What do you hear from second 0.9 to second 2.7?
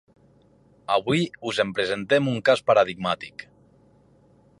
Avui us en presentem un cas